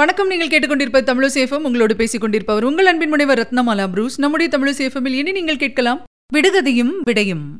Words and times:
வணக்கம். 0.00 0.28
நீங்கள் 0.32 0.48
கேட்டுக்கொண்டிருப்ப 0.48 0.98
தமிழசேஃபம் 1.08 1.64
உங்களோடு 1.68 1.96
பேசிக் 1.96 2.20
கொண்டிருப்பவர் 2.20 2.64
உங்கள் 2.64 2.86
அன்பின் 2.86 3.08
முனைவர் 3.08 3.38
ரத்னமாலா 3.38 3.86
புரூஸ். 3.86 4.18
நம்முடைய 4.18 4.58
தமிழசேஃபமில் 4.58 5.16
இனி 5.20 5.32
நீங்கள் 5.32 5.56
கேட்கலாம். 5.56 5.98
விடுகதையும் 6.34 6.92
விடையும். 7.02 7.56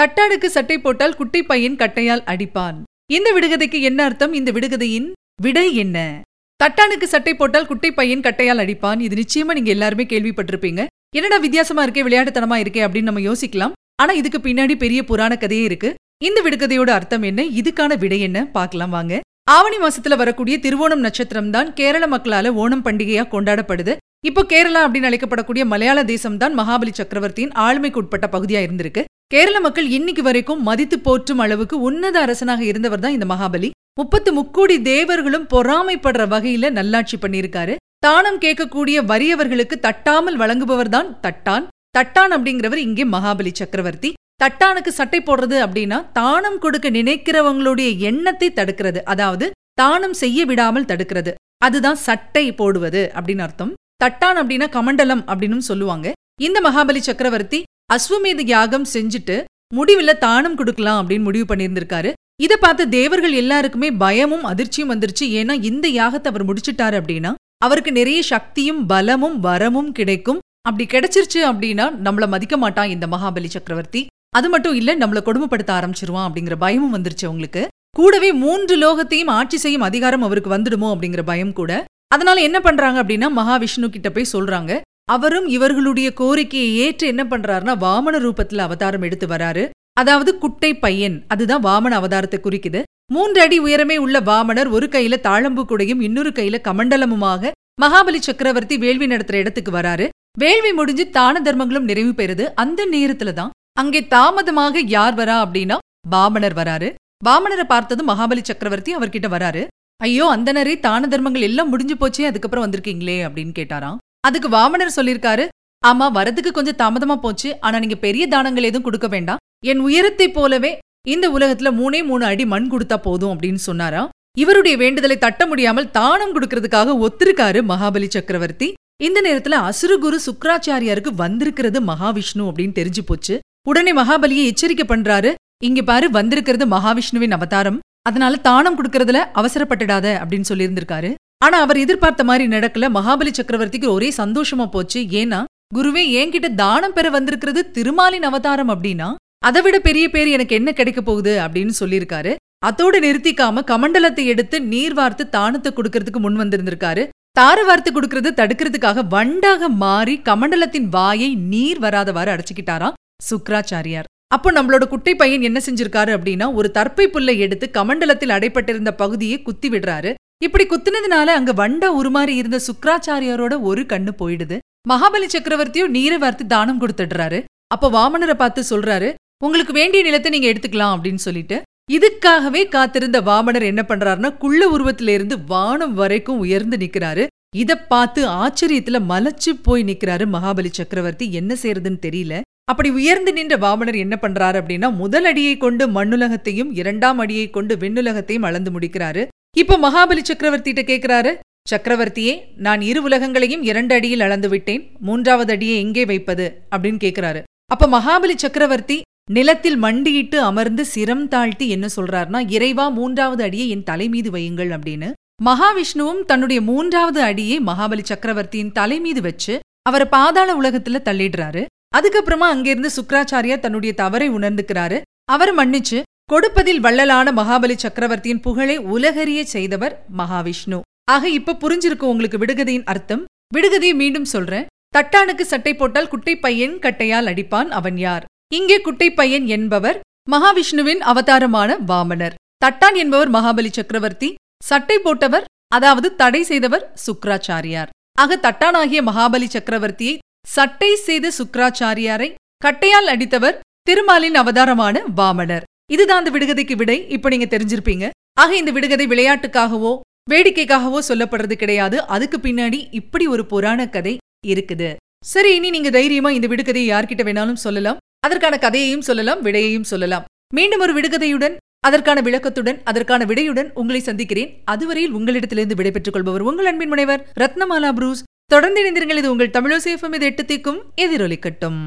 தட்டாடுக்கு 0.00 0.46
சட்டை 0.46 0.78
போட்டால் 0.78 1.16
குட்டி 1.16 1.42
பையன் 1.42 1.76
கட்டையால் 1.76 2.24
அடிப்பான். 2.34 2.78
இந்த 3.06 3.32
விடுகதைக்கு 3.38 3.80
என்ன 3.80 4.04
அர்த்தம்? 4.04 4.32
இந்த 4.32 4.52
விடுகதையின் 4.52 5.10
விடை 5.42 5.76
என்ன? 5.76 6.20
தட்டானுக்கு 6.64 7.04
சட்டை 7.04 7.34
போட்டால் 7.34 7.66
குட்டி 7.66 7.92
பையன் 7.92 8.20
கட்டையால் 8.20 8.64
அடிப்பான். 8.64 9.00
இது 9.00 9.22
நிச்சயமா 9.22 9.52
நீங்க 9.52 9.70
எல்லாருமே 9.70 10.04
கேள்விப்பட்டிருப்பீங்க. 10.04 10.86
என்னடா 11.18 11.36
வித்தியாசமா 11.44 11.80
இருக்கே 11.86 12.02
விளையாட்டுத்தனமா 12.04 12.56
இருக்கே 12.62 12.82
அப்படின்னு 12.84 13.08
நம்ம 13.08 13.22
யோசிக்கலாம். 13.26 13.72
ஆனா 14.02 14.12
இதுக்கு 14.20 14.38
பின்னாடி 14.44 14.74
பெரிய 14.82 15.00
புராண 15.08 15.32
கதையே 15.42 15.64
இருக்கு. 15.68 15.88
இந்த 16.26 16.38
விடுகதையோட 16.44 16.90
அர்த்தம் 16.98 17.24
என்ன? 17.30 17.40
இதுக்கான 17.60 17.98
விடை 18.02 18.18
என்ன? 18.28 18.38
பார்க்கலாம் 18.56 18.94
வாங்க. 18.96 19.14
ஆவணி 19.56 19.78
மாசத்துல 19.82 20.16
வரக்கூடிய 20.22 20.56
திருவோணம் 20.64 21.04
நட்சத்திரம் 21.06 21.50
தான் 21.56 21.68
கேரள 21.78 22.06
மக்களால 22.14 22.52
ஓணம் 22.62 22.84
பண்டிகையா 22.86 23.24
கொண்டாடப்படுது. 23.34 23.94
இப்போ 24.28 24.42
கேரளா 24.52 24.80
அப்படின்னு 24.86 25.10
அழைக்கப்படக்கூடிய 25.10 25.62
மலையாள 25.74 26.04
தேசம் 26.12 26.40
தான் 26.42 26.56
மகாபலி 26.60 26.92
சக்கரவர்த்தியின் 27.00 27.54
ஆளுமைக்கு 27.66 28.00
உட்பட்ட 28.02 28.26
பகுதியா 28.34 28.60
இருந்திருக்கு. 28.66 29.04
கேரள 29.34 29.56
மக்கள் 29.66 29.88
இன்னைக்கு 29.98 30.22
வரைக்கும் 30.30 30.64
மதித்து 30.68 30.96
போற்றும் 31.06 31.42
அளவுக்கு 31.44 31.76
உன்னத 31.88 32.16
அரசனாக 32.26 32.62
இருந்தவர் 32.70 33.04
தான் 33.06 33.16
இந்த 33.18 33.26
மகாபலி. 33.34 33.70
முப்பத்து 34.00 34.30
முக்கோடி 34.40 34.76
தேவர்களும் 34.92 35.48
பொறாமைப்படுற 35.54 36.24
வகையில 36.34 36.70
நல்லாட்சி 36.80 37.16
பண்ணியிருக்காரு. 37.16 37.76
தானம் 38.02 38.38
கேட்கக்கூடிய 38.44 38.98
வறியவர்களுக்கு 39.10 39.76
தட்டாமல் 39.86 40.38
வழங்குபவர் 40.42 40.90
தான் 40.94 41.08
தட்டான். 41.24 41.64
தட்டான் 41.96 42.32
அப்படிங்கிறவர் 42.36 42.80
இங்கே 42.86 43.04
மகாபலி 43.14 43.52
சக்கரவர்த்தி. 43.60 44.10
தட்டானுக்கு 44.42 44.92
சட்டை 44.98 45.20
போடுறது 45.26 45.56
அப்படின்னா 45.64 45.98
தானம் 46.18 46.58
கொடுக்க 46.64 46.86
நினைக்கிறவங்களுடைய 46.98 47.88
எண்ணத்தை 48.08 48.48
தடுக்கிறது. 48.58 49.00
அதாவது 49.12 49.46
தானம் 49.80 50.16
செய்ய 50.22 50.44
விடாமல் 50.50 50.88
தடுக்கிறது. 50.90 51.32
அதுதான் 51.66 52.00
சட்டை 52.06 52.44
போடுவது 52.60 53.02
அப்படின்னு 53.16 53.44
அர்த்தம். 53.46 53.72
தட்டான் 54.04 54.38
அப்படின்னா 54.40 54.68
கமண்டலம் 54.76 55.22
அப்படின்னு 55.30 55.68
சொல்லுவாங்க. 55.70 56.08
இந்த 56.46 56.58
மகாபலி 56.66 57.02
சக்கரவர்த்தி 57.08 57.60
அஸ்வமேத 57.96 58.42
யாகம் 58.54 58.88
செஞ்சுட்டு 58.94 59.36
முடிவுல 59.78 60.12
தானம் 60.26 60.58
கொடுக்கலாம் 60.60 60.98
அப்படின்னு 61.00 61.28
முடிவு 61.28 61.46
பண்ணியிருந்திருக்காரு. 61.50 62.10
இதை 62.44 62.56
பார்த்த 62.64 62.90
தேவர்கள் 62.98 63.34
எல்லாருக்குமே 63.42 63.88
பயமும் 64.04 64.44
அதிர்ச்சியும் 64.50 64.92
வந்துருச்சு. 64.92 65.24
ஏன்னா 65.40 65.54
இந்த 65.70 65.86
யாகத்தை 66.00 66.28
அவர் 66.32 66.48
முடிச்சிட்டாரு 66.50 66.96
அப்படின்னா 67.00 67.32
அவருக்கு 67.62 67.92
நிறைய 67.92 68.22
சக்தியும் 68.22 68.80
பலமும் 68.86 69.36
வரமும் 69.42 69.92
கிடைக்கும். 69.92 70.40
அப்படி 70.68 70.84
கிடைச்சிருச்சு 70.90 71.40
அப்படின்னா 71.50 71.86
நம்மள 72.04 72.26
மதிக்க 72.28 72.56
மாட்டான் 72.56 72.88
இந்த 72.88 73.06
மகாபலி 73.06 73.44
சக்கரவர்த்தி. 73.44 74.06
அது 74.30 74.48
மட்டும் 74.48 74.74
இல்ல 74.74 74.96
நம்மள 74.96 75.22
கொடுமைப்படுத்த 75.22 75.72
ஆரம்பிச்சிருவான் 75.72 76.26
அப்படிங்கிற 76.28 76.56
பயமும் 76.58 76.94
வந்துருச்சு 76.94 77.24
அவங்களுக்கு. 77.24 77.62
கூடவே 77.96 78.32
மூன்று 78.32 78.74
லோகத்தையும் 78.76 79.32
ஆட்சி 79.38 79.56
செய்யும் 79.56 79.80
அதிகாரம் 79.80 80.22
அவருக்கு 80.22 80.50
வந்துடுமோ 80.50 80.88
அப்படிங்கிற 80.94 81.22
பயம் 81.22 81.52
கூட. 81.52 81.72
அதனால 82.14 82.40
என்ன 82.40 82.60
பண்றாங்க 82.60 82.98
அப்படின்னா 83.02 83.28
மகாவிஷ்ணு 83.36 83.88
கிட்ட 83.88 84.10
போய் 84.10 84.32
சொல்றாங்க. 84.32 84.80
அவரும் 85.04 85.46
இவர்களுடைய 85.46 86.12
கோரிக்கையை 86.12 86.70
ஏற்று 86.76 87.06
என்ன 87.06 87.22
பண்றாருன்னா 87.24 87.74
வாமன 87.84 88.18
ரூபத்துல 88.24 88.58
அவதாரம் 88.58 89.02
எடுத்து 89.02 89.26
வராரு. 89.26 89.64
அதாவது 89.92 90.38
குட்டை 90.38 90.78
பையன். 90.78 91.16
அதுதான் 91.28 91.64
வாமன 91.64 91.94
அவதாரத்தை 92.00 92.38
குறிக்குது. 92.38 92.82
மூன்று 93.14 93.38
அடி 93.44 93.56
உயரமே 93.66 93.96
உள்ள 94.02 94.16
வாமனர் 94.28 94.68
ஒரு 94.76 94.86
கையில 94.94 95.14
தாழம்பு 95.26 95.62
கூடையும் 95.70 96.02
இன்னொரு 96.06 96.30
கையில 96.36 96.56
கமண்டலமுமாக 96.66 97.50
மகாபலி 97.82 98.18
சக்கரவர்த்தி 98.26 98.76
வேள்வி 98.82 99.06
நடத்துற 99.12 99.36
இடத்துக்கு 99.42 99.72
வராரு. 99.76 100.06
வேள்வி 100.42 100.70
முடிஞ்சு 100.78 101.04
தான 101.16 101.40
தர்மங்களும் 101.46 101.88
நிறைவு 101.90 102.12
பெறுது. 102.20 102.44
அந்த 102.62 102.80
நேரத்துல 102.92 103.32
தான் 103.38 103.52
அங்கே 103.80 104.00
தாமதமாக 104.14 104.84
யார் 104.94 105.16
வரா 105.20 105.36
அப்படின்னா 105.44 105.76
வாமனர் 106.14 106.56
வராரு. 106.60 106.88
வாமனரை 107.26 107.64
பார்த்ததும் 107.72 108.10
மகாபலி 108.12 108.44
சக்கரவர்த்தி 108.50 108.94
அவர்கிட்ட 108.98 109.28
வராரு. 109.34 109.64
ஐயோ 110.00 110.26
அந்தனரே 110.36 110.76
தான 110.86 111.08
தர்மங்கள் 111.14 111.46
எல்லாம் 111.48 111.70
முடிஞ்சு 111.72 111.96
போச்சே 112.02 112.24
அதுக்கப்புறம் 112.30 112.64
வந்திருக்கீங்களே 112.66 113.18
அப்படின்னு 113.26 113.52
கேட்டாராம். 113.58 113.98
அதுக்கு 114.28 114.48
வாமனர் 114.56 114.96
சொல்லிருக்காரு 114.98 115.46
ஆமா 115.82 116.06
வரதுக்கு 116.16 116.50
கொஞ்சம் 116.56 116.80
தாமதமா 116.82 117.16
போச்சு. 117.26 117.50
ஆனா 117.66 117.76
நீங்க 117.82 117.96
பெரிய 118.06 118.24
தானங்கள் 118.34 118.68
எதுவும் 118.70 118.86
கொடுக்க 118.88 119.06
வேண்டாம். 119.16 119.40
என் 119.70 119.84
உயரத்தை 119.88 120.26
போலவே 120.38 120.72
இந்த 121.06 121.26
உலகத்துல 121.30 121.68
மூணே 121.78 122.04
மூணு 122.04 122.24
அடி 122.24 122.44
மண் 122.46 122.68
கொடுத்தா 122.72 122.96
போதும் 122.96 123.32
அப்படின்னு 123.32 123.60
சொன்னாராம் 123.68 124.10
இவருடைய 124.38 124.76
வேண்டுதலை 124.76 125.18
தட்ட 125.18 125.46
முடியாமல் 125.46 125.90
தானம் 125.90 126.34
கொடுக்கறதுக்காக 126.34 126.94
ஒத்திருக்காரு 127.06 127.60
மகாபலி 127.70 128.08
சக்கரவர்த்தி. 128.08 128.68
இந்த 129.02 129.20
நேரத்துல 129.20 129.56
அசுரகுரு 129.68 130.18
சுக்கராச்சாரியாருக்கு 130.26 131.10
வந்திருக்கிறது 131.14 131.80
மகாவிஷ்ணு 131.80 132.42
அப்படின்னு 132.48 132.76
தெரிஞ்சு 132.78 133.02
போச்சு. 133.06 133.40
உடனே 133.68 133.92
மகாபலியை 133.94 134.44
எச்சரிக்கை 134.44 134.86
பண்றாரு. 134.88 135.34
இங்க 135.64 135.82
பாரு 135.82 136.10
வந்திருக்கிறது 136.10 136.66
மகாவிஷ்ணுவின் 136.66 137.36
அவதாரம். 137.38 137.80
அதனால 138.02 138.36
தானம் 138.36 138.78
கொடுக்கறதுல 138.78 139.18
அவசரப்பட்டுடாத 139.34 140.06
அப்படின்னு 140.20 140.50
சொல்லியிருந்திருக்காரு. 140.52 141.14
ஆனா 141.44 141.60
அவர் 141.60 141.76
எதிர்பார்த்த 141.76 142.24
மாதிரி 142.24 142.46
நடக்கல. 142.56 142.88
மகாபலி 142.98 143.32
சக்கரவர்த்திக்கு 143.40 143.88
ஒரே 143.88 144.12
சந்தோஷமா 144.16 144.66
போச்சு. 144.66 145.00
ஏன்னா 145.22 145.44
குருவே 145.74 146.04
என்கிட்ட 146.20 146.54
தானம் 146.54 146.92
பெற 146.92 147.10
வந்திருக்கிறது 147.10 147.70
திருமாலின் 147.70 148.22
அவதாரம் 148.22 148.68
அப்படின்னா 148.68 149.10
அதை 149.48 149.60
விட 149.64 149.76
பெரிய 149.86 150.06
பேர் 150.14 150.28
எனக்கு 150.36 150.54
என்ன 150.58 150.70
கிடைக்க 150.78 151.00
போகுது 151.08 151.32
அப்படின்னு 151.44 151.74
சொல்லியிருக்காரு. 151.80 152.32
அதோட 152.68 152.94
நிறுத்திக்காம 153.06 153.64
கமண்டலத்தை 153.70 154.24
எடுத்து 154.32 154.56
நீர் 154.72 154.94
வார்த்து 154.98 155.24
தானத்தை 155.36 155.70
கொடுக்கறதுக்கு 155.78 156.20
முன் 156.24 156.40
வந்திருந்திருக்காரு. 156.42 157.04
தார 157.38 157.58
வார்த்து 157.68 157.90
கொடுக்கறது 157.92 158.30
தடுக்கிறதுக்காக 158.40 159.04
வண்டாக 159.14 159.68
மாறி 159.82 160.14
கமண்டலத்தின் 160.28 160.88
வாயை 160.96 161.30
நீர் 161.52 161.80
வராதவாறு 161.84 162.32
அடைச்சுக்கிட்டாராம் 162.34 162.98
சுக்ராச்சாரியார் 163.28 164.08
அப்போ 164.34 164.48
நம்மளோட 164.56 164.84
குட்டை 164.90 165.12
பையன் 165.20 165.46
என்ன 165.48 165.58
செஞ்சிருக்காரு 165.64 166.10
அப்படின்னா 166.16 166.46
ஒரு 166.58 166.68
தற்பை 166.76 167.06
புல்லை 167.14 167.34
எடுத்து 167.44 167.66
கமண்டலத்தில் 167.78 168.34
அடைப்பட்டிருந்த 168.36 168.92
பகுதியை 169.00 169.38
குத்தி 169.46 169.68
விடுறாரு. 169.72 170.10
இப்படி 170.46 170.64
குத்துனதுனால 170.66 171.34
அங்க 171.38 171.52
வண்டா 171.62 171.88
உருமாறி 171.98 172.34
இருந்த 172.40 172.58
சுக்ராச்சாரியாரோட 172.68 173.54
ஒரு 173.70 173.82
கண்ணு 173.92 174.12
போயிடுது. 174.20 174.58
மகாபலி 174.90 175.28
சக்கரவர்த்தியும் 175.34 175.94
நீரை 175.96 176.18
வார்த்து 176.22 176.46
தானம் 176.46 176.80
கொடுத்துடுறாரு. 176.82 177.40
அப்ப 177.74 177.90
வாமனரை 177.96 178.34
பார்த்து 178.34 178.62
சொல்றாரு 178.70 179.10
உங்களுக்கு 179.44 179.72
வேண்டிய 179.72 180.02
நிலத்தை 180.02 180.30
நீங்க 180.30 180.48
எடுத்துக்கலாம் 180.48 180.92
அப்படின்னு 180.96 181.22
சொல்லிட்டு 181.26 181.62
இதுக்காகவே 181.92 182.68
காத்திருந்த 182.68 183.20
வாமனர் 183.20 183.62
என்ன 183.62 183.84
பண்றாருன்னா 183.88 184.36
குள்ள 184.36 184.68
உருவத்திலிருந்து 184.68 185.36
வானம் 185.46 185.94
வரைக்கும் 185.94 186.38
உயர்ந்து 186.38 186.76
நிக்கிறாரு. 186.76 187.26
இத 187.56 187.78
பார்த்து 187.78 188.28
ஆச்சரியத்துல 188.28 188.98
மலைச்சு 189.08 189.50
போய் 189.62 189.84
நிக்கிறாரு 189.84 190.24
மகாபலி 190.32 190.70
சக்கரவர்த்தி. 190.70 191.32
என்ன 191.32 191.56
செய்யறதுன்னு 191.62 191.98
தெரியல. 192.06 192.40
அப்படி 192.64 192.90
உயர்ந்து 192.90 193.32
நின்ற 193.32 193.56
வாமனர் 193.56 193.98
என்ன 194.04 194.18
பண்றாரு 194.20 194.58
அப்படின்னா 194.60 194.94
முதல் 194.94 195.24
அடியை 195.24 195.56
கொண்டு 195.56 195.86
மண்ணுலகத்தையும் 195.88 196.70
இரண்டாம் 196.72 197.18
அடியை 197.18 197.50
கொண்டு 197.50 197.76
விண்ணுலகத்தையும் 197.76 198.48
அளந்து 198.50 198.70
முடிக்கிறாரு. 198.70 199.26
இப்ப 199.56 199.78
மகாபலி 199.78 200.22
சக்கரவர்த்திட்ட 200.30 200.82
கேக்குறாரு 200.90 201.32
சக்கரவர்த்தியே 201.70 202.34
நான் 202.56 202.80
இரு 202.80 203.02
உலகங்களையும் 203.02 203.62
இரண்டு 203.62 203.94
அடியில் 203.94 204.20
அளந்து 204.20 204.48
விட்டேன். 204.48 204.90
மூன்றாவது 205.00 205.52
அடியை 205.52 205.78
எங்கே 205.78 206.04
வைப்பது? 206.04 206.46
அப்படின்னு 206.76 207.00
கேக்குறாரு. 207.06 207.42
அப்ப 207.66 207.86
மகாபலி 207.98 208.34
சக்கரவர்த்தி 208.34 209.02
நிலத்தில் 209.30 209.76
மண்டியிட்டு 209.76 210.40
அமர்ந்து 210.40 210.84
சிரம் 210.94 211.28
தாழ்த்தி 211.28 211.68
என்ன 211.68 211.86
சொல்றாருன்னா 211.96 212.50
இறைவா 212.50 212.88
மூன்றாவது 212.88 213.42
அடியை 213.42 213.68
என் 213.68 213.82
தலை 213.82 214.08
மீது 214.08 214.30
வையுங்கள் 214.30 214.72
அப்படின்னு. 214.76 215.12
மகாவிஷ்ணுவும் 215.44 216.24
தன்னுடைய 216.24 216.62
மூன்றாவது 216.62 217.22
அடியை 217.22 217.60
மகாபலி 217.60 218.02
சக்கரவர்த்தியின் 218.02 218.72
தலை 218.72 219.00
மீது 219.00 219.20
வச்சு 219.20 219.60
அவரை 219.82 220.06
பாதாள 220.06 220.54
உலகத்துல 220.54 221.00
தள்ளிடுறாரு. 221.04 221.66
அதுக்கப்புறமா 221.96 222.48
அங்கிருந்து 222.54 222.90
சுக்கராச்சாரியா 223.00 223.58
தன்னுடைய 223.58 223.94
தவறை 223.94 224.30
உணர்ந்துக்கிறாரு. 224.30 225.00
அவர் 225.24 225.54
மன்னிச்சு 225.54 226.02
கொடுப்பதில் 226.24 226.80
வள்ளலான 226.80 227.32
மகாபலி 227.32 227.74
சக்கரவர்த்தியின் 227.74 228.40
புகழை 228.40 228.78
உலகறிய 228.78 229.42
செய்தவர் 229.42 230.04
மகாவிஷ்ணு. 230.18 230.80
ஆக 231.10 231.28
இப்ப 231.28 231.56
புரிஞ்சிருக்கு 231.60 232.02
உங்களுக்கு 232.02 232.38
விடுகதையின் 232.38 232.84
அர்த்தம். 232.84 233.24
விடுகதையை 233.54 233.94
மீண்டும் 233.94 234.24
சொல்றேன். 234.24 234.66
தட்டானுக்கு 234.96 235.40
சட்டை 235.40 235.74
போட்டால் 235.74 236.08
குட்டை 236.08 236.38
பையன் 236.38 236.78
கட்டையால் 236.78 237.30
அடிப்பான் 237.32 237.68
அவன் 237.68 237.98
யார்? 237.98 238.24
இங்கே 238.56 238.76
குட்டைப்பையன் 238.86 239.46
என்பவர் 239.56 239.98
மகாவிஷ்ணுவின் 240.32 241.02
அவதாரமான 241.10 241.70
வாமனர். 241.90 242.34
தட்டான் 242.64 242.96
என்பவர் 243.02 243.30
மகாபலி 243.36 243.70
சக்கரவர்த்தி. 243.78 244.28
சட்டை 244.68 244.96
போட்டவர் 245.04 245.46
அதாவது 245.76 246.08
தடை 246.20 246.42
செய்தவர் 246.50 246.84
சுக்ராச்சாரியார் 247.04 247.90
ஆக 248.22 248.36
தட்டானாகிய 248.46 249.00
மகாபலி 249.08 249.48
சக்கரவர்த்தியை 249.54 250.14
சட்டை 250.56 250.90
செய்த 251.06 251.26
சுக்ராச்சாரியாரை 251.38 252.28
கட்டையால் 252.66 253.10
அடித்தவர் 253.14 253.60
திருமாலின் 253.88 254.36
அவதாரமான 254.42 254.96
வாமனர். 255.18 255.64
இதுதான் 255.94 256.20
அந்த 256.22 256.30
விடுகதைக்கு 256.34 256.74
விடை. 256.82 256.98
இப்ப 257.16 257.28
நீங்க 257.32 257.48
தெரிஞ்சிருப்பீங்க. 257.54 258.04
ஆக 258.42 258.50
இந்த 258.60 258.70
விடுகதை 258.76 259.06
விளையாட்டுக்காகவோ 259.12 259.92
வேடிக்கைக்காகவோ 260.30 260.98
சொல்லப்படுறது 261.08 261.54
கிடையாது. 261.62 261.96
அதுக்கு 262.14 262.38
பின்னாடி 262.46 262.78
இப்படி 263.00 263.24
ஒரு 263.34 263.42
புராண 263.52 263.80
கதை 263.96 264.14
இருக்குது. 264.52 264.90
சரி 265.32 265.50
இனி 265.56 265.68
நீங்க 265.76 265.90
தைரியமா 265.98 266.30
இந்த 266.36 266.46
விடுகதையை 266.52 266.88
யார்கிட்ட 266.92 267.22
வேணாலும் 267.28 267.62
சொல்லலாம். 267.66 268.00
அதற்கான 268.26 268.58
கதையையும் 268.58 269.06
சொல்லலாம் 269.08 269.40
விடையையும் 269.44 269.88
சொல்லலாம். 269.92 270.24
மீண்டும் 270.54 270.82
ஒரு 270.84 270.92
விடுகதையுடன் 271.00 271.54
அதற்கான 271.86 272.18
விளக்கத்துடன் 272.20 272.78
அதற்கான 272.84 273.24
விடையுடன் 273.24 273.70
உங்களை 273.74 274.00
சந்திக்கிறேன். 274.00 274.50
அதுவரையில் 274.64 275.14
உங்களிடத்திலிருந்து 275.18 275.78
விடைபெற்றுக் 275.80 276.14
கொள்பவர் 276.16 276.46
உங்கள் 276.50 276.68
அன்பின் 276.70 276.88
முனைவர் 276.88 277.24
ரத்னமாலா 277.40 277.92
புரூஸ். 277.92 278.22
தொடர்ந்து 278.46 278.80
இணைந்திருங்கள் 278.82 279.20
இது 279.22 279.30
உங்கள் 279.30 279.54
தமிழோசேஃபம் 279.56 280.14
இது 280.14 280.26
எட்டு 280.30 280.42
தீக்கும் 280.42 280.80
எதிரொலிக்கட்டும். 281.04 281.80